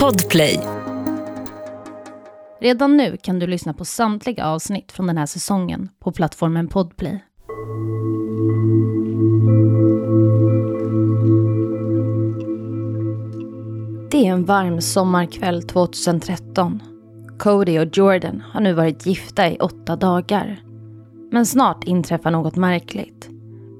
[0.00, 0.60] Podplay.
[2.60, 7.24] Redan nu kan du lyssna på samtliga avsnitt från den här säsongen på plattformen Podplay.
[14.10, 16.82] Det är en varm sommarkväll 2013.
[17.38, 20.62] Cody och Jordan har nu varit gifta i åtta dagar.
[21.30, 23.28] Men snart inträffar något märkligt.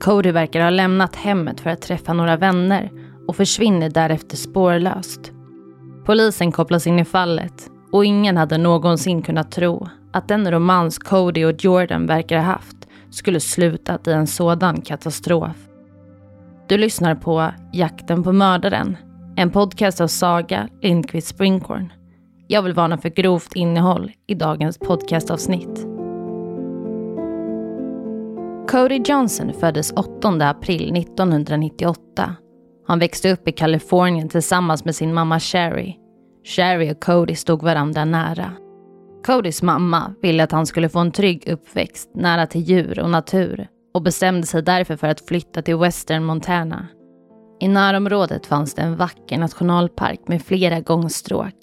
[0.01, 2.91] Cody verkar ha lämnat hemmet för att träffa några vänner
[3.29, 5.33] och försvinner därefter spårlöst.
[6.05, 11.45] Polisen kopplas in i fallet och ingen hade någonsin kunnat tro att den romans Cody
[11.45, 12.77] och Jordan verkar ha haft
[13.11, 15.57] skulle slutat i en sådan katastrof.
[16.69, 18.97] Du lyssnar på Jakten på mördaren,
[19.37, 21.93] en podcast av Saga Lindqvist Springhorn.
[22.49, 25.87] Jag vill varna för grovt innehåll i dagens podcastavsnitt.
[28.71, 32.37] Cody Johnson föddes 8 april 1998.
[32.87, 35.95] Han växte upp i Kalifornien tillsammans med sin mamma Sherry.
[36.45, 38.53] Sherry och Cody stod varandra nära.
[39.27, 43.69] Codys mamma ville att han skulle få en trygg uppväxt nära till djur och natur
[43.95, 46.87] och bestämde sig därför för att flytta till Western Montana.
[47.61, 51.55] I närområdet fanns det en vacker nationalpark med flera gångstråk.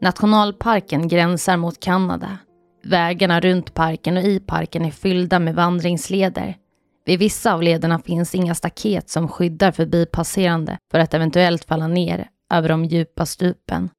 [0.00, 2.38] Nationalparken gränsar mot Kanada.
[2.84, 6.56] Vägarna runt parken och i parken är fyllda med vandringsleder.
[7.04, 12.28] Vid vissa av lederna finns inga staket som skyddar förbipasserande för att eventuellt falla ner
[12.52, 13.90] över de djupa stupen.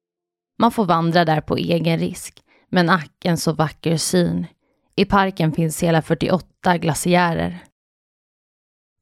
[0.58, 4.46] Man får vandra där på egen risk, men ack en så vacker syn.
[4.96, 7.58] I parken finns hela 48 glaciärer.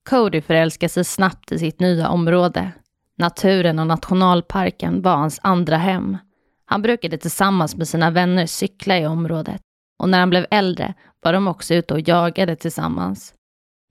[0.08, 2.72] Cody förälskar sig snabbt i sitt nya område.
[3.18, 6.16] Naturen och nationalparken var hans andra hem.
[6.64, 9.60] Han brukade tillsammans med sina vänner cykla i området
[9.98, 13.34] och när han blev äldre var de också ute och jagade tillsammans.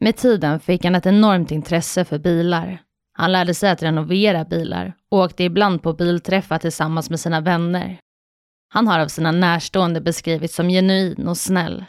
[0.03, 2.81] Med tiden fick han ett enormt intresse för bilar.
[3.13, 7.99] Han lärde sig att renovera bilar och åkte ibland på bilträffar tillsammans med sina vänner.
[8.69, 11.85] Han har av sina närstående beskrivits som genuin och snäll.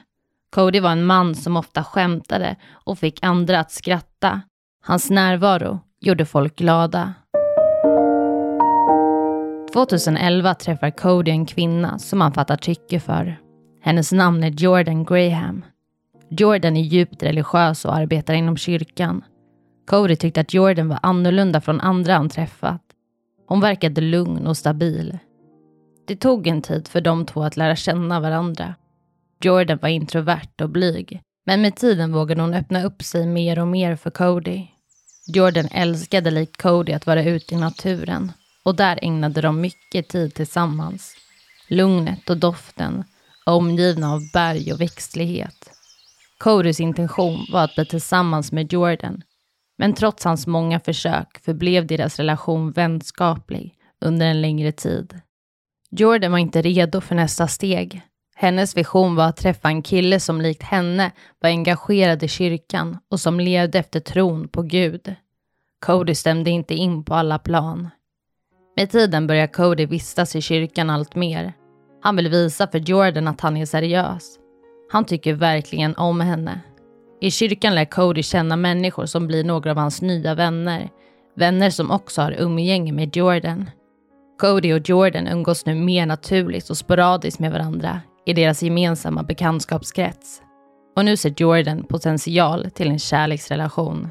[0.51, 4.41] Cody var en man som ofta skämtade och fick andra att skratta.
[4.85, 7.15] Hans närvaro gjorde folk glada.
[9.73, 13.41] 2011 träffar Cody en kvinna som han fattar tycke för.
[13.83, 15.65] Hennes namn är Jordan Graham.
[16.41, 19.25] Jordan är djupt religiös och arbetar inom kyrkan.
[19.87, 22.83] Cody tyckte att Jordan var annorlunda från andra han träffat.
[23.49, 25.19] Hon verkade lugn och stabil.
[26.07, 28.75] Det tog en tid för de två att lära känna varandra.
[29.45, 33.69] Jordan var introvert och blyg, men med tiden vågade hon öppna upp sig mer och
[33.69, 34.67] mer för Cody.
[35.35, 38.33] Jordan älskade likt Cody att vara ute i naturen
[38.65, 41.17] och där ägnade de mycket tid tillsammans.
[41.69, 43.05] Lugnet och doften,
[43.47, 45.74] omgivna av berg och växtlighet.
[46.39, 49.23] Codys intention var att bli tillsammans med Jordan,
[49.79, 55.21] men trots hans många försök förblev deras relation vänskaplig under en längre tid.
[55.91, 58.03] Jordan var inte redo för nästa steg.
[58.37, 63.21] Hennes vision var att träffa en kille som likt henne var engagerad i kyrkan och
[63.21, 65.15] som levde efter tron på Gud.
[65.81, 67.89] Cody stämde inte in på alla plan.
[68.77, 71.53] Med tiden börjar Cody vistas i kyrkan allt mer.
[72.03, 74.39] Han vill visa för Jordan att han är seriös.
[74.95, 76.61] Han tycker verkligen om henne.
[77.21, 80.91] I kyrkan lär Cody känna människor som blir några av hans nya vänner.
[81.37, 83.71] Vänner som också har umgänge med Jordan.
[84.41, 90.43] Cody och Jordan umgås nu mer naturligt och sporadiskt med varandra i deras gemensamma bekantskapskrets.
[90.97, 94.09] Och nu ser Jordan potential till en kärleksrelation.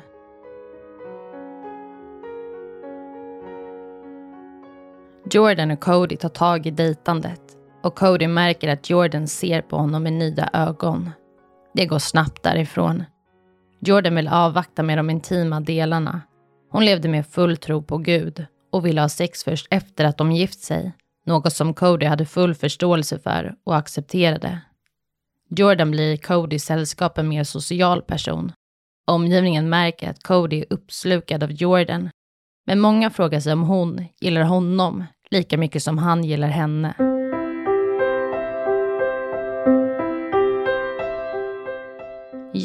[5.32, 10.04] Jordan och Cody tar tag i dejtandet och Cody märker att Jordan ser på honom
[10.04, 11.10] med nya ögon.
[11.74, 13.04] Det går snabbt därifrån.
[13.80, 16.22] Jordan vill avvakta med de intima delarna.
[16.72, 20.32] Hon levde med full tro på Gud och ville ha sex först efter att de
[20.32, 20.92] gift sig.
[21.26, 24.60] Något som Cody hade full förståelse för och accepterade.
[25.50, 28.52] Jordan blir i Codys sällskap en mer social person.
[29.08, 32.10] Omgivningen märker att Cody är uppslukad av Jordan.
[32.66, 37.13] Men många frågar sig om hon gillar honom lika mycket som han gillar henne.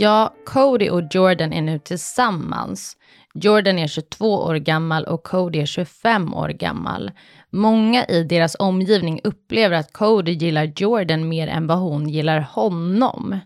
[0.01, 2.97] Ja, Cody och Jordan är nu tillsammans.
[3.35, 7.11] Jordan är 22 år gammal och Cody är 25 år gammal.
[7.51, 13.39] Många i deras omgivning upplever att Cody gillar Jordan mer än vad hon gillar honom.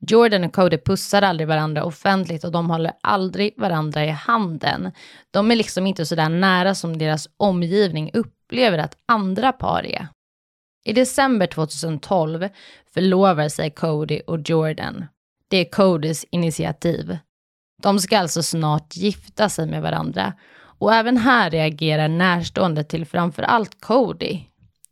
[0.00, 4.92] Jordan och Cody pussar aldrig varandra offentligt och de håller aldrig varandra i handen.
[5.30, 10.08] De är liksom inte så där nära som deras omgivning upplever att andra par är.
[10.84, 12.48] I december 2012
[12.94, 15.04] förlovar sig Cody och Jordan.
[15.52, 17.18] Det är Codys initiativ.
[17.82, 20.32] De ska alltså snart gifta sig med varandra
[20.78, 24.40] Och även här reagerar närstående till framförallt Cody.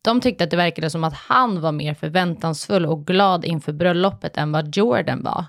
[0.02, 4.36] De tyckte att det verkade som att han var mer förväntansfull och glad inför bröllopet
[4.36, 5.44] än vad Jordan var.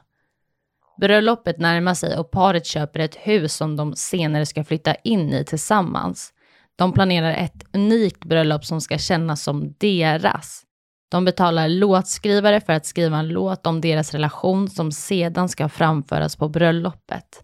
[1.02, 5.46] Bröllopet närmar sig och paret köper ett hus som de senare ska flytta in i
[5.46, 6.34] tillsammans.
[6.76, 10.66] De planerar ett unikt bröllop som ska kännas som deras.
[11.12, 16.36] De betalar låtskrivare för att skriva en låt om deras relation som sedan ska framföras
[16.36, 17.44] på bröllopet.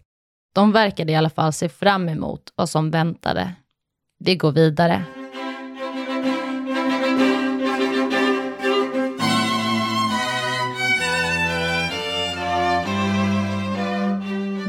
[0.54, 3.52] De verkade i alla fall se fram emot vad som väntade.
[4.18, 5.04] Vi går vidare.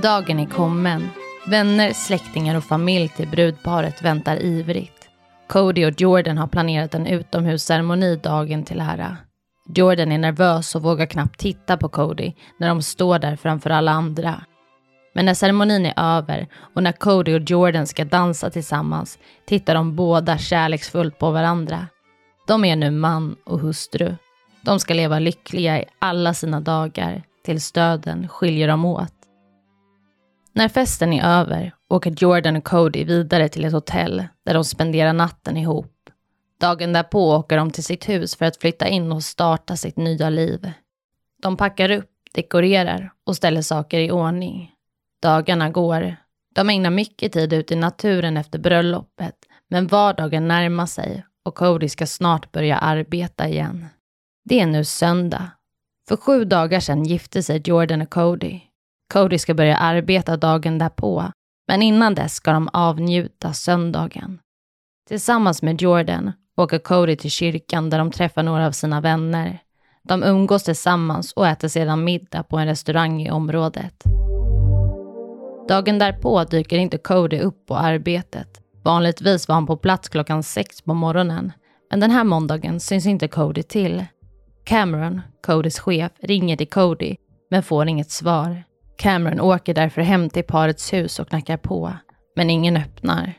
[0.02, 1.10] Dagen är kommen.
[1.48, 4.99] Vänner, släktingar och familj till brudparet väntar ivrigt.
[5.50, 9.18] Cody och Jordan har planerat en utomhusceremoni dagen till ära.
[9.76, 13.92] Jordan är nervös och vågar knappt titta på Cody när de står där framför alla
[13.92, 14.42] andra.
[15.14, 19.96] Men när ceremonin är över och när Cody och Jordan ska dansa tillsammans tittar de
[19.96, 21.88] båda kärleksfullt på varandra.
[22.48, 24.16] De är nu man och hustru.
[24.62, 29.19] De ska leva lyckliga i alla sina dagar tills döden skiljer dem åt.
[30.54, 35.14] När festen är över åker Jordan och Cody vidare till ett hotell där de spenderar
[35.14, 35.96] natten ihop.
[36.60, 40.30] Dagen därpå åker de till sitt hus för att flytta in och starta sitt nya
[40.30, 40.72] liv.
[41.42, 44.72] De packar upp, dekorerar och ställer saker i ordning.
[45.22, 46.16] Dagarna går.
[46.56, 49.36] De ägnar mycket tid ute i naturen efter bröllopet,
[49.70, 53.86] men vardagen närmar sig och Cody ska snart börja arbeta igen.
[54.46, 55.52] Det är nu söndag.
[56.08, 58.62] För sju dagar sedan gifte sig Jordan och Cody.
[59.14, 61.32] Cody ska börja arbeta dagen därpå,
[61.68, 64.40] men innan dess ska de avnjuta söndagen.
[65.08, 69.60] Tillsammans med Jordan åker Cody till kyrkan där de träffar några av sina vänner.
[70.04, 74.04] De umgås tillsammans och äter sedan middag på en restaurang i området.
[75.68, 78.62] Dagen därpå dyker inte Cody upp på arbetet.
[78.84, 81.52] Vanligtvis var han på plats klockan sex på morgonen.
[81.90, 84.06] Men den här måndagen syns inte Cody till.
[84.64, 87.16] Cameron, Codys chef, ringer till Cody
[87.50, 88.64] men får inget svar.
[89.00, 91.94] Cameron åker därför hem till parets hus och knackar på,
[92.36, 93.34] men ingen öppnar.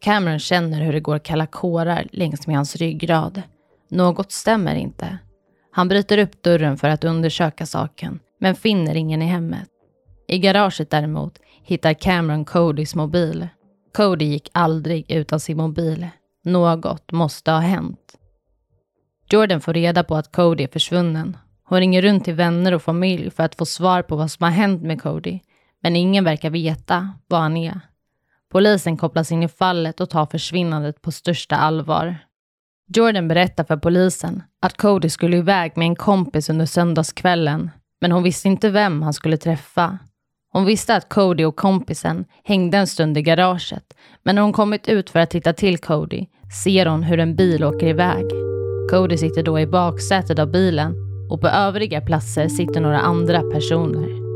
[0.00, 3.42] Cameron känner hur det går kalla kårar längs med hans ryggrad.
[3.90, 5.18] Något stämmer inte.
[5.72, 9.68] Han bryter upp dörren för att undersöka saken, men finner ingen i hemmet.
[10.28, 13.48] I garaget däremot hittar Cameron Codys mobil.
[13.96, 16.08] Cody gick aldrig utan sin mobil.
[16.44, 18.18] Något måste ha hänt.
[19.30, 21.36] Jordan får reda på att Cody är försvunnen
[21.68, 24.50] hon ringer runt till vänner och familj för att få svar på vad som har
[24.50, 25.40] hänt med Cody.
[25.82, 27.80] Men ingen verkar veta var han är.
[28.52, 32.16] Polisen kopplas in i fallet och tar försvinnandet på största allvar.
[32.94, 38.22] Jordan berättar för polisen att Cody skulle iväg med en kompis under söndagskvällen, men hon
[38.22, 39.98] visste inte vem han skulle träffa.
[40.52, 44.88] Hon visste att Cody och kompisen hängde en stund i garaget, men när hon kommit
[44.88, 46.26] ut för att titta till Cody
[46.64, 48.24] ser hon hur en bil åker iväg.
[48.90, 54.28] Cody sitter då i baksätet av bilen och på övriga platser sitter några andra personer.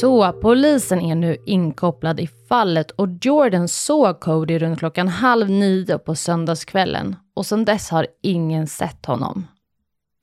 [0.00, 5.98] Så polisen är nu inkopplad i fallet och Jordan såg Cody runt klockan halv nio
[5.98, 9.46] på söndagskvällen och sedan dess har ingen sett honom.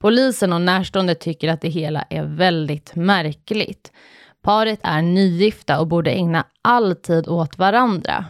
[0.00, 3.92] Polisen och närstående tycker att det hela är väldigt märkligt.
[4.42, 8.24] Paret är nygifta och borde ägna all tid åt varandra.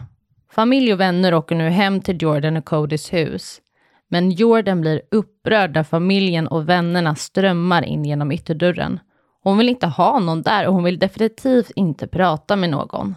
[0.51, 3.61] Familj och vänner åker nu hem till Jordan och Codys hus.
[4.09, 8.99] Men Jordan blir upprörd när familjen och vännerna strömmar in genom ytterdörren.
[9.43, 13.15] Hon vill inte ha någon där och hon vill definitivt inte prata med någon.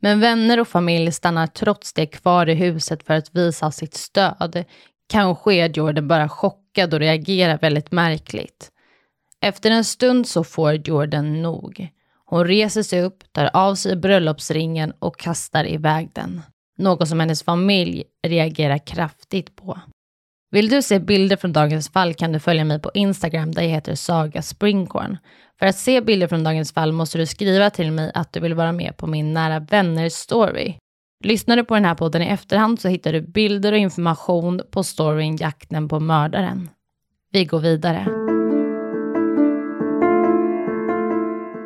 [0.00, 4.64] Men vänner och familj stannar trots det kvar i huset för att visa sitt stöd.
[5.08, 8.70] Kanske är Jordan bara chockad och reagerar väldigt märkligt.
[9.40, 11.88] Efter en stund så får Jordan nog.
[12.24, 16.42] Hon reser sig upp, tar av sig bröllopsringen och kastar iväg den.
[16.78, 19.78] Något som hennes familj reagerar kraftigt på.
[20.52, 23.68] Vill du se bilder från dagens fall kan du följa mig på Instagram där jag
[23.68, 25.18] heter Saga Springcorn.
[25.58, 28.54] För att se bilder från dagens fall måste du skriva till mig att du vill
[28.54, 30.74] vara med på min nära vänner story.
[31.24, 34.82] Lyssnar du på den här podden i efterhand så hittar du bilder och information på
[34.82, 36.70] storyn Jakten på mördaren.
[37.30, 38.06] Vi går vidare.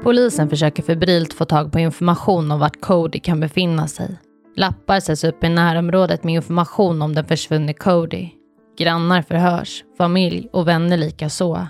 [0.02, 4.16] Polisen försöker febrilt få tag på information om vart Cody kan befinna sig.
[4.56, 8.30] Lappar sätts upp i närområdet med information om den försvunne Cody.
[8.78, 11.66] Grannar förhörs, familj och vänner lika så.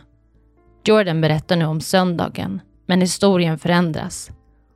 [0.84, 4.30] Jordan berättar nu om söndagen, men historien förändras.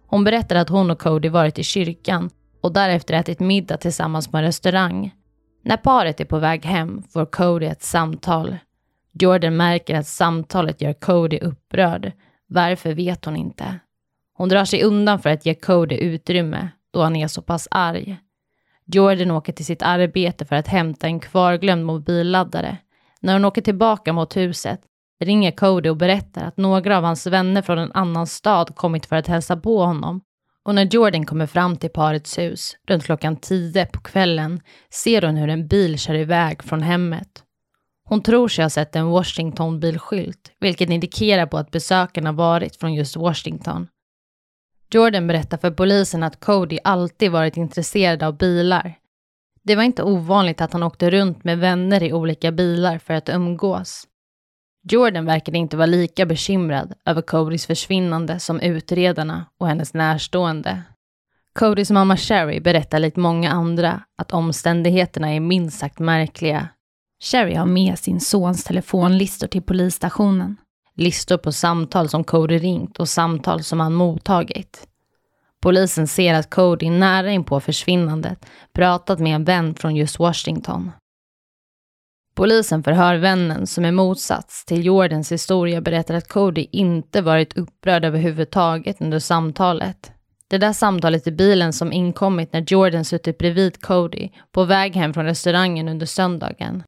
[0.06, 4.37] Hon berättar att hon och Cody varit i kyrkan och därefter ätit middag tillsammans på
[4.37, 5.14] en restaurang.
[5.64, 8.56] När paret är på väg hem får Cody ett samtal.
[9.12, 12.12] Jordan märker att samtalet gör Cody upprörd.
[12.46, 13.78] Varför vet hon inte.
[14.34, 18.18] Hon drar sig undan för att ge Cody utrymme då han är så pass arg.
[18.94, 22.76] Jordan åker till sitt arbete för att hämta en kvarglömd mobilladdare.
[23.20, 24.80] När hon åker tillbaka mot huset
[25.20, 29.16] ringer Cody och berättar att några av hans vänner från en annan stad kommit för
[29.16, 30.20] att hälsa på honom.
[30.64, 35.37] Och när Jordan kommer fram till parets hus runt klockan tio på kvällen ser hon
[35.37, 37.44] hur en bil kör iväg från hemmet.
[38.04, 43.16] Hon tror sig ha sett en Washington-bilskylt, vilket indikerar på att besökarna varit från just
[43.16, 43.88] Washington.
[44.94, 48.99] Jordan berättar för polisen att Cody alltid varit intresserad av bilar.
[49.62, 53.28] Det var inte ovanligt att han åkte runt med vänner i olika bilar för att
[53.28, 54.06] umgås.
[54.90, 60.82] Jordan verkade inte vara lika bekymrad över Codys försvinnande som utredarna och hennes närstående.
[61.52, 66.68] Codys mamma Sherry berättar likt många andra att omständigheterna är minst sagt märkliga.
[67.23, 70.56] Sherry har med sin sons telefonlistor till polisstationen.
[71.00, 74.87] Listor på samtal som Cody ringt och samtal som han mottagit.
[75.62, 80.90] Polisen ser att Cody nära inpå försvinnandet pratat med en vän från just Washington.
[82.35, 88.04] Polisen förhör vännen som är motsats till Jordans historia berättar att Cody inte varit upprörd
[88.04, 90.12] överhuvudtaget under samtalet.
[90.49, 95.14] Det där samtalet i bilen som inkommit när Jordan suttit bredvid Cody på väg hem
[95.14, 96.83] från restaurangen under söndagen.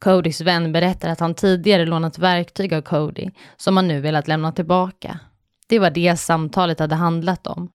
[0.00, 4.52] Codys vän berättar att han tidigare lånat verktyg av Cody som han nu velat lämna
[4.52, 5.20] tillbaka.
[5.68, 7.70] Det var det samtalet hade handlat om.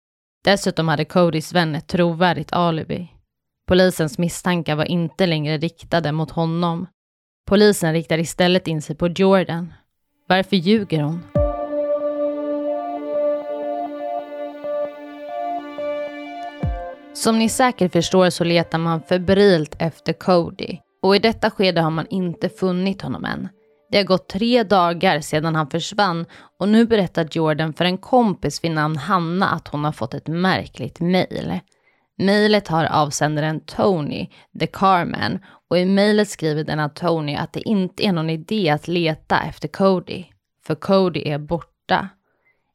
[0.44, 3.08] Dessutom hade Codys vän ett trovärdigt alibi.
[3.68, 6.88] Polisens misstankar var inte längre riktade mot honom.
[7.48, 9.74] Polisen riktar istället in sig på Jordan.
[10.28, 11.24] Varför ljuger hon?
[17.14, 21.92] Som ni säkert förstår så letar man febrilt efter Cody och i detta skede har
[21.92, 23.50] man inte funnit honom än.
[23.92, 26.26] Det har gått tre dagar sedan han försvann
[26.60, 30.28] och nu berättar Jordan för en kompis vid namn Hanna att hon har fått ett
[30.28, 31.60] märkligt mejl.
[32.18, 34.30] Mejlet har avsändaren Tony,
[34.60, 35.40] the carman,
[35.70, 39.68] och i mejlet skriver denna Tony att det inte är någon idé att leta efter
[39.68, 40.26] Cody,
[40.66, 42.10] för Cody är borta.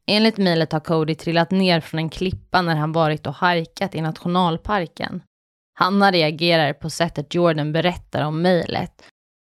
[0.07, 4.01] Enligt mejlet har Cody trillat ner från en klippa när han varit och hajkat i
[4.01, 5.21] nationalparken.
[5.77, 9.03] Hanna reagerar på sättet Jordan berättar om mejlet.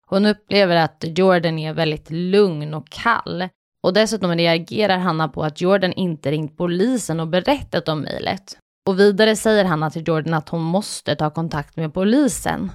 [0.08, 3.50] Hon upplever att Jordan är väldigt lugn och kall.
[3.84, 8.58] Och dessutom reagerar Hanna på att Jordan inte ringt polisen och berättat om mejlet.
[8.88, 12.72] Och vidare säger Hanna till Jordan att hon måste ta kontakt med polisen.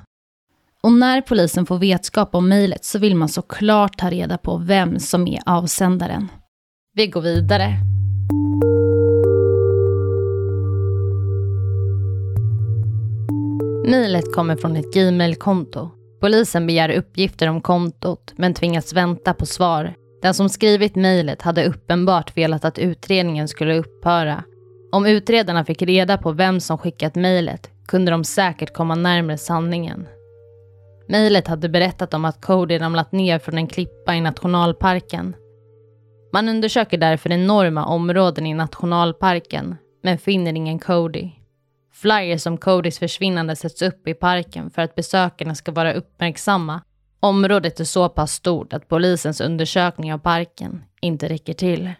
[0.82, 4.98] Och när polisen får vetskap om mejlet så vill man såklart ta reda på vem
[4.98, 6.28] som är avsändaren.
[6.94, 7.95] Vi går vidare.
[13.88, 15.90] Mejlet kommer från ett Gmail-konto.
[16.20, 19.94] Polisen begär uppgifter om kontot men tvingas vänta på svar.
[20.22, 24.44] Den som skrivit mejlet hade uppenbart velat att utredningen skulle upphöra
[24.92, 30.08] om utredarna fick reda på vem som skickat mejlet kunde de säkert komma närmare sanningen.
[31.08, 35.36] Mejlet hade berättat om att Cody ramlat ner från en klippa i nationalparken.
[36.32, 41.30] Man undersöker därför enorma områden i nationalparken men finner ingen Cody.
[42.00, 46.80] Flyers om Codys försvinnande sätts upp i parken för att besökarna ska vara uppmärksamma.
[47.20, 51.92] Området är så pass stort att polisens undersökning av parken inte räcker till.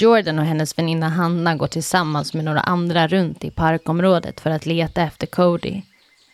[0.00, 4.66] Jordan och hennes väninna Hanna går tillsammans med några andra runt i parkområdet för att
[4.66, 5.82] leta efter Cody.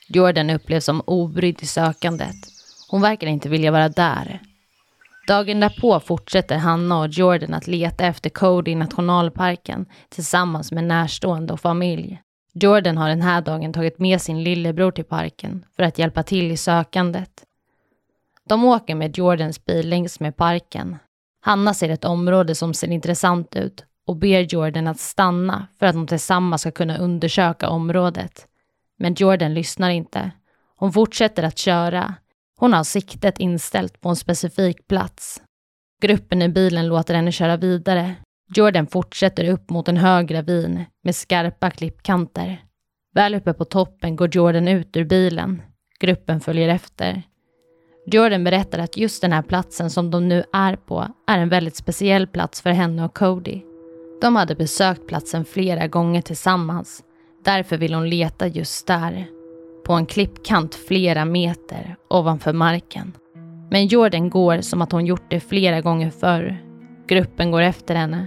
[0.08, 2.36] Jordan upplevs som obrydd i sökandet.
[2.90, 4.40] Hon verkar inte vilja vara där.
[5.28, 11.52] Dagen därpå fortsätter Hanna och Jordan att leta efter Cody i nationalparken tillsammans med närstående
[11.52, 12.22] och familj.
[12.52, 16.50] Jordan har den här dagen tagit med sin lillebror till parken för att hjälpa till
[16.50, 17.30] i sökandet.
[18.48, 20.96] De åker med Jordans bil längs med parken
[21.40, 25.94] Hanna ser ett område som ser intressant ut och ber Jordan att stanna för att
[25.94, 28.46] de tillsammans ska kunna undersöka området.
[28.98, 30.30] Men Jordan lyssnar inte.
[30.76, 32.14] Hon fortsätter att köra.
[32.60, 35.42] Hon har siktet inställt på en specifik plats.
[36.02, 38.14] Gruppen i bilen låter henne köra vidare.
[38.54, 42.62] Jordan fortsätter upp mot en hög ravin med skarpa klippkanter.
[43.14, 45.62] Väl uppe på toppen går Jordan ut ur bilen.
[46.00, 47.22] Gruppen följer efter.
[48.06, 51.76] Jordan berättar att just den här platsen som de nu är på är en väldigt
[51.76, 53.62] speciell plats för henne och Cody.
[54.20, 57.02] De hade besökt platsen flera gånger tillsammans.
[57.44, 59.37] Därför vill hon leta just där.
[59.84, 63.12] På en klippkant flera meter ovanför marken.
[63.70, 66.56] Men Jordan går som att hon gjort det flera gånger förr.
[67.08, 68.26] Gruppen går efter henne.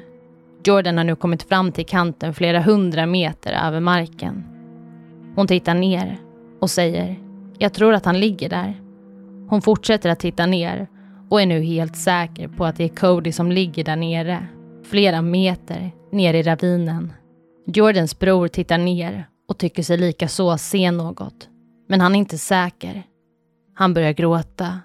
[0.64, 4.44] Jordan har nu kommit fram till kanten flera hundra meter över marken.
[5.36, 6.18] Hon tittar ner
[6.62, 7.16] och säger
[7.58, 8.82] “Jag tror att han ligger där”.
[9.50, 10.88] Hon fortsätter att titta ner
[11.30, 14.48] och är nu helt säker på att det är Cody som ligger där nere.
[14.84, 17.14] flera meter ner i ravinen.
[17.66, 21.50] Jordans bror tittar ner och tycker sig lika så se något.
[21.88, 23.04] Men han är inte säker.
[23.74, 24.80] Han börjar gråta.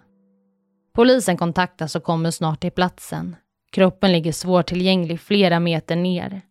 [0.94, 3.36] Polisen kontaktas och kommer snart till platsen.
[3.72, 6.42] Kroppen ligger svårtillgänglig flera meter ner.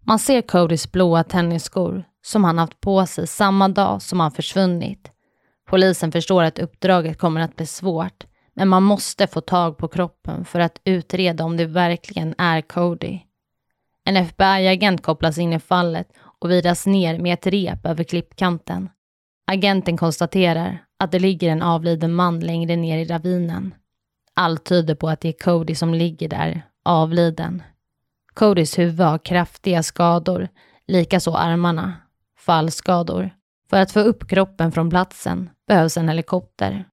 [0.00, 5.10] Man ser Codys blåa tennisskor som han haft på sig samma dag som han försvunnit.
[5.68, 8.24] Polisen förstår att uppdraget kommer att bli svårt,
[8.54, 13.20] men man måste få tag på kroppen för att utreda om det verkligen är Cody.
[14.04, 16.08] En FBI-agent kopplas in i fallet
[16.40, 18.88] och viras ner med ett rep över klippkanten.
[19.46, 23.74] Agenten konstaterar att det ligger en avliden man längre ner i ravinen.
[24.34, 27.62] Allt tyder på att det är Cody som ligger där, avliden.
[28.34, 30.48] Codys huvud har kraftiga skador,
[30.86, 31.96] likaså armarna.
[32.38, 33.30] Fallskador.
[33.70, 36.84] För att få upp kroppen från platsen behövs en helikopter.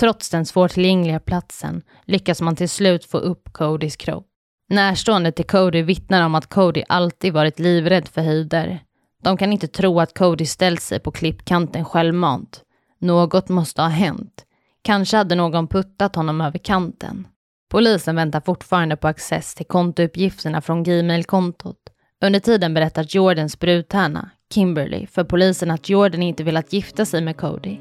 [0.00, 4.26] Trots den svårtillgängliga platsen lyckas man till slut få upp Codys kropp.
[4.68, 8.80] Närstående till Cody vittnar om att Cody alltid varit livrädd för höjder.
[9.26, 12.62] De kan inte tro att Cody ställt sig på klippkanten självmant.
[12.98, 14.44] Något måste ha hänt.
[14.82, 17.26] Kanske hade någon puttat honom över kanten.
[17.70, 21.76] Polisen väntar fortfarande på access till kontouppgifterna från Gmail-kontot.
[22.24, 27.36] Under tiden berättar Jordans brudtärna, Kimberly, för polisen att Jordan inte velat gifta sig med
[27.36, 27.78] Cody.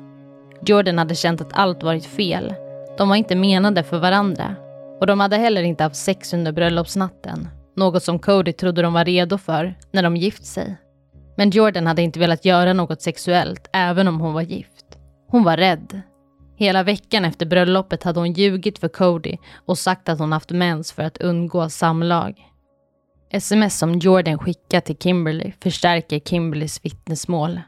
[0.65, 2.53] Jordan hade känt att allt varit fel.
[2.97, 4.55] De var inte menade för varandra.
[4.99, 7.47] Och de hade heller inte haft sex under bröllopsnatten.
[7.75, 10.77] Något som Cody trodde de var redo för när de gift sig.
[11.35, 14.85] Men Jordan hade inte velat göra något sexuellt även om hon var gift.
[15.27, 16.01] Hon var rädd.
[16.57, 20.91] Hela veckan efter bröllopet hade hon ljugit för Cody och sagt att hon haft mens
[20.91, 22.51] för att undgå samlag.
[23.31, 27.61] Sms som Jordan skickat till Kimberly förstärker Kimberlys vittnesmål.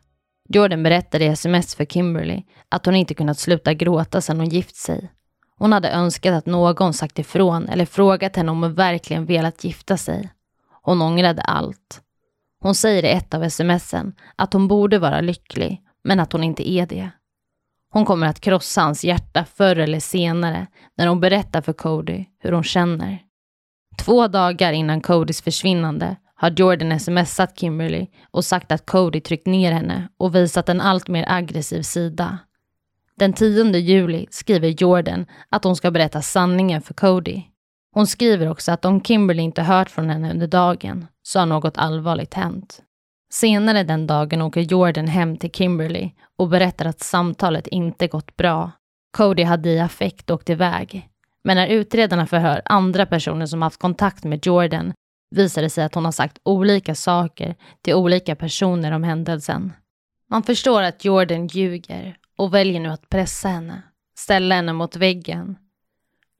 [0.50, 4.76] Jordan berättade i sms för Kimberly att hon inte kunnat sluta gråta sedan hon gift
[4.76, 5.12] sig.
[5.58, 9.98] Hon hade önskat att någon sagt ifrån eller frågat henne om hon verkligen velat gifta
[9.98, 10.30] sig.
[10.82, 12.02] Hon ångrade allt.
[12.60, 16.70] Hon säger i ett av smsen att hon borde vara lycklig, men att hon inte
[16.70, 17.10] är det.
[17.90, 20.68] Hon kommer att krossa hans hjärta förr eller senare
[20.98, 23.20] när hon berättar för Cody hur hon känner.
[23.98, 29.72] Två dagar innan Codys försvinnande har Jordan smsat Kimberly och sagt att Cody tryckt ner
[29.72, 32.38] henne och visat en allt mer aggressiv sida.
[33.16, 37.44] Den 10 juli skriver Jordan att hon ska berätta sanningen för Cody.
[37.94, 41.78] Hon skriver också att om Kimberly inte hört från henne under dagen så har något
[41.78, 42.82] allvarligt hänt.
[43.30, 48.72] Senare den dagen åker Jordan hem till Kimberly och berättar att samtalet inte gått bra.
[49.18, 51.10] Cody hade i affekt åkt iväg.
[51.44, 54.94] Men när utredarna förhör andra personer som haft kontakt med Jordan
[55.36, 59.74] visar det sig att hon har sagt olika saker till olika personer om händelsen.
[60.30, 63.82] Man förstår att Jordan ljuger och väljer nu att pressa henne,
[64.18, 65.58] ställa henne mot väggen.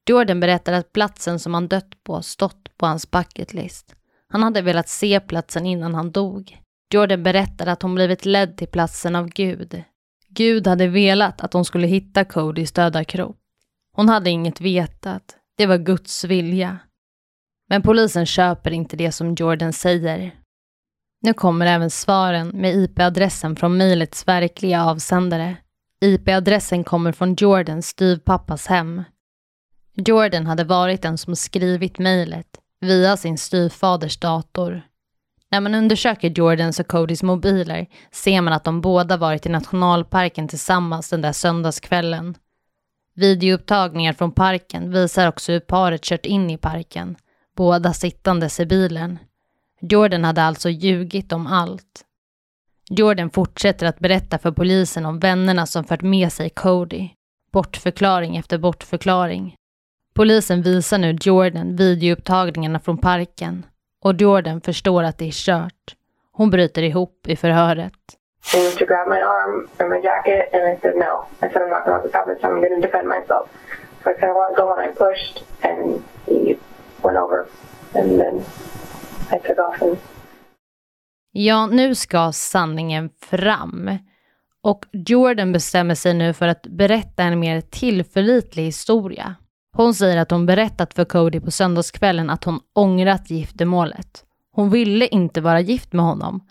[0.10, 3.94] Jordan berättar att platsen som han dött på stått på hans bucketlist.
[4.30, 6.58] Han hade velat se platsen innan han dog.
[6.94, 9.84] Jordan berättade att hon blivit ledd till platsen av Gud.
[10.30, 13.38] Gud hade velat att hon skulle hitta Codys döda kropp.
[13.94, 15.36] Hon hade inget vetat.
[15.58, 16.80] Det var Guds vilja.
[17.70, 20.36] Men polisen köper inte det som Jordan säger.
[21.22, 25.58] Nu kommer även svaren med IP-adressen från mejlets verkliga avsändare.
[26.02, 29.04] IP-adressen kommer från Jordans styvpappas hem.
[29.94, 34.82] Jordan hade varit den som skrivit mejlet via sin styvfaders dator.
[35.52, 40.48] När man undersöker Jordans och Codys mobiler ser man att de båda varit i nationalparken
[40.48, 42.36] tillsammans den där söndagskvällen.
[43.16, 47.16] Videoupptagningar från parken visar också hur paret kört in i parken,
[47.56, 49.20] båda sittandes i bilen.
[49.82, 52.04] Jordan hade alltså ljugit om allt.
[52.90, 57.10] Jordan fortsätter att berätta för polisen om vännerna som fört med sig Cody.
[57.52, 59.56] Bortförklaring efter bortförklaring.
[60.18, 63.66] Polisen visar nu Jordan videoupptagningarna från parken
[64.04, 65.96] och Jordan förstår att det är kört.
[66.32, 67.94] Hon bryter ihop i förhöret.
[68.54, 71.26] He went to grab my arm and my jacket and I said no.
[71.42, 72.44] I said I'm not going to stop this.
[72.44, 73.46] I'm going to defend myself.
[74.04, 76.58] So I said I want to go and I pushed and he
[77.04, 77.46] went over
[77.94, 78.36] and then
[79.32, 79.98] I took off and
[81.32, 83.98] Ja, nu ska sanningen fram.
[84.62, 89.36] Och Jordan bestämmer sig nu för att berätta en mer tillförlitlig historia.
[89.78, 94.24] Hon säger att hon berättat för Cody på söndagskvällen att hon ångrat giftermålet.
[94.52, 96.48] Hon ville inte vara gift med honom.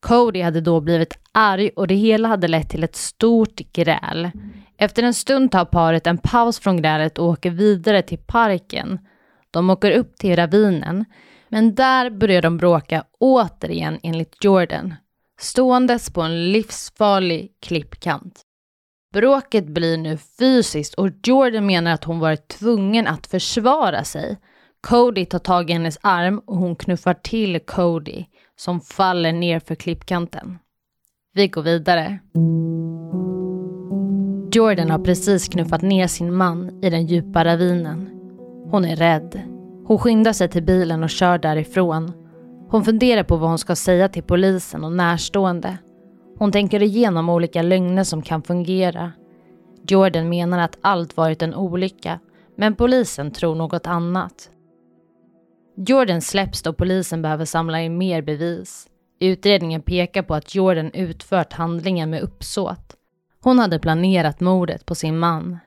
[0.00, 4.30] Cody hade då blivit arg och det hela hade lett till ett stort gräl.
[4.76, 8.98] Efter en stund tar paret en paus från grälet och åker vidare till parken.
[9.50, 11.04] De åker upp till ravinen,
[11.48, 14.94] men där börjar de bråka återigen enligt Jordan,
[15.40, 18.44] ståendes på en livsfarlig klippkant.
[19.12, 24.38] Bråket blir nu fysiskt och Jordan menar att hon varit tvungen att försvara sig.
[24.80, 28.24] Cody tar tag i hennes arm och hon knuffar till Cody
[28.56, 30.58] som faller ner för klippkanten.
[31.34, 32.18] Vi går vidare.
[34.52, 38.10] Jordan har precis knuffat ner sin man i den djupa ravinen.
[38.70, 39.40] Hon är rädd.
[39.86, 42.12] Hon skyndar sig till bilen och kör därifrån.
[42.70, 45.78] Hon funderar på vad hon ska säga till polisen och närstående.
[46.40, 49.12] Hon tänker igenom olika lögner som kan fungera.
[49.88, 52.20] Jordan menar att allt varit en olycka,
[52.56, 54.50] men polisen tror något annat.
[55.76, 58.88] Jordan släpps då polisen behöver samla in mer bevis.
[59.18, 62.96] Utredningen pekar på att Jordan utfört handlingen med uppsåt.
[63.42, 65.58] Hon hade planerat mordet på sin man.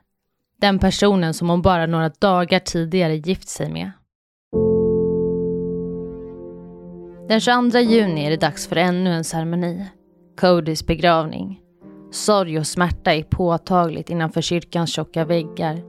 [0.60, 3.90] Den personen som hon bara några dagar tidigare gift sig med.
[7.28, 9.86] Den 22 juni är det dags för ännu en ceremoni.
[10.40, 11.60] Codys begravning.
[12.10, 15.82] Sorg och smärta är påtagligt innanför kyrkans tjocka väggar.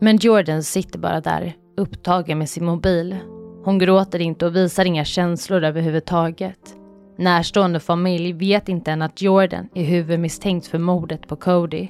[0.00, 3.16] Men Jordan sitter bara där, upptagen med sin mobil.
[3.64, 6.76] Hon gråter inte och visar inga känslor överhuvudtaget.
[7.18, 11.88] Närstående familj vet inte än att Jordan är huvudmisstänkt för mordet på Cody.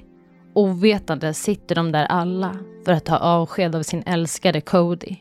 [0.55, 5.17] Ovetande sitter de där alla för att ta avsked av sin älskade Cody.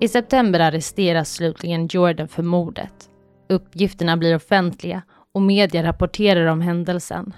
[0.00, 3.10] I september arresteras slutligen Jordan för mordet.
[3.48, 5.02] Uppgifterna blir offentliga
[5.34, 7.34] och media rapporterar om händelsen.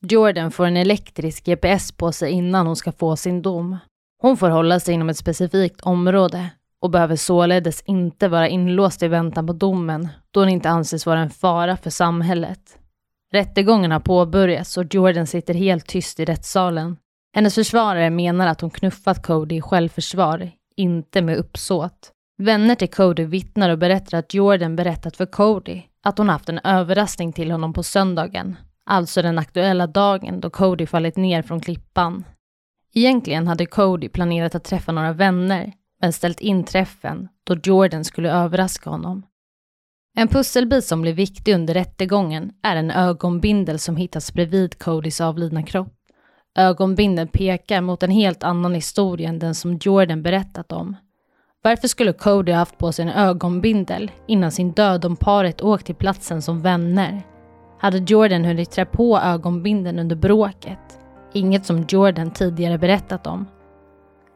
[0.00, 3.76] Jordan får en elektrisk GPS på sig innan hon ska få sin dom.
[4.22, 6.50] Hon får hålla sig inom ett specifikt område
[6.80, 11.20] och behöver således inte vara inlåst i väntan på domen då hon inte anses vara
[11.20, 12.78] en fara för samhället.
[13.32, 16.96] Rättegången har påbörjats och Jordan sitter helt tyst i rättssalen.
[17.34, 22.12] Hennes försvarare menar att hon knuffat Cody i självförsvar, inte med uppsåt.
[22.38, 26.60] Vänner till Cody vittnar och berättar att Jordan berättat för Cody att hon haft en
[26.64, 32.24] överraskning till honom på söndagen, alltså den aktuella dagen då Cody fallit ner från klippan.
[32.94, 38.32] Egentligen hade Cody planerat att träffa några vänner, men ställt in träffen då Jordan skulle
[38.32, 39.22] överraska honom.
[40.16, 45.62] En pusselbit som blir viktig under rättegången är en ögonbindel som hittats bredvid Codys avlidna
[45.62, 45.94] kropp.
[46.56, 50.96] Ögonbindeln pekar mot en helt annan historia än den som Jordan berättat om.
[51.64, 55.86] Varför skulle Cody ha haft på sig en ögonbindel innan sin död om paret åkt
[55.86, 57.22] till platsen som vänner?
[57.78, 60.98] Hade Jordan hunnit trä på ögonbindeln under bråket?
[61.32, 63.46] Inget som Jordan tidigare berättat om.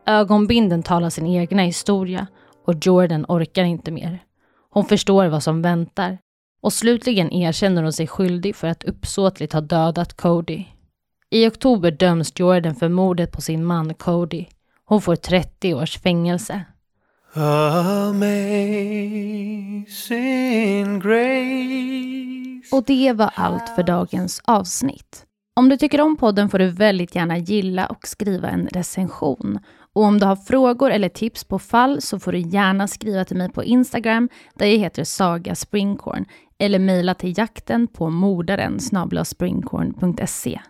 [0.07, 2.27] Ögonbindeln talar sin egna historia
[2.67, 4.19] och Jordan orkar inte mer.
[4.71, 6.19] Hon förstår vad som väntar
[6.61, 10.64] och slutligen erkänner hon sig skyldig för att uppsåtligt ha dödat Cody.
[11.31, 14.47] I oktober döms Jordan för mordet på sin man Cody.
[14.85, 16.64] Hon får 30 års fängelse.
[17.33, 18.19] Amazing
[20.99, 22.77] grace.
[22.77, 25.25] Och det var allt för dagens avsnitt.
[25.57, 29.59] Om du tycker om podden får du väldigt gärna gilla och skriva en recension.
[29.93, 33.37] Och om du har frågor eller tips på fall så får du gärna skriva till
[33.37, 36.25] mig på Instagram där jag heter Saga Springcorn
[36.59, 38.81] eller mejla till jakten på mordaren
[39.25, 40.61] springcorn.se.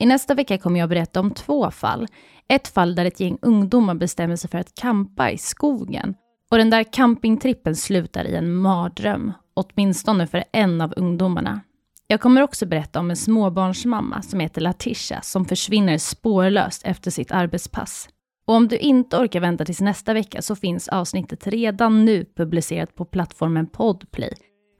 [0.00, 2.06] I nästa vecka kommer jag berätta om två fall.
[2.48, 6.14] Ett fall där ett gäng ungdomar bestämmer sig för att campa i skogen.
[6.50, 11.60] Och den där campingtrippen slutar i en mardröm, åtminstone för en av ungdomarna.
[12.06, 17.32] Jag kommer också berätta om en småbarnsmamma som heter Latisha som försvinner spårlöst efter sitt
[17.32, 18.08] arbetspass.
[18.46, 22.94] Och om du inte orkar vänta tills nästa vecka så finns avsnittet redan nu publicerat
[22.94, 24.34] på plattformen Podplay.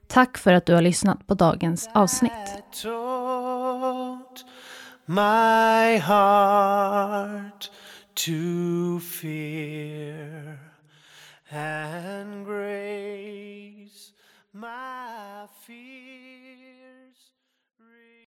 [0.08, 2.32] Tack för att du har lyssnat på dagens avsnitt.
[5.12, 7.68] My heart
[8.14, 10.60] to fear
[11.50, 14.12] and grace
[14.52, 16.99] my fear.